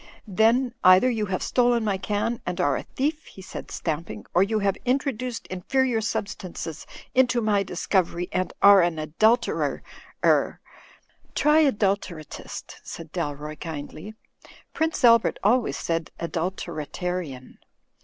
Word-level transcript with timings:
"Then, 0.25 0.73
either 0.83 1.11
you 1.11 1.27
have 1.27 1.43
stolen 1.43 1.83
my 1.83 1.99
can 1.99 2.41
and 2.43 2.59
are 2.59 2.75
a 2.75 2.81
thief," 2.81 3.25
he 3.27 3.41
said, 3.43 3.69
stamping, 3.69 4.25
"or 4.33 4.41
you 4.41 4.57
have 4.57 4.75
introduced 4.83 5.45
inferior 5.45 6.01
substances 6.01 6.87
into 7.13 7.39
my 7.39 7.61
discovery 7.61 8.27
and 8.31 8.51
are 8.63 8.81
an 8.81 8.97
adulterer— 8.97 9.83
er 10.25 10.59
—""Try 11.35 11.65
adulteratist," 11.69 12.77
said 12.81 13.11
Dalroy, 13.11 13.59
kindly. 13.59 14.15
"Prince 14.73 15.03
Albert 15.03 15.37
always 15.43 15.77
said 15.77 16.09
'adulteratarian.' 16.19 17.59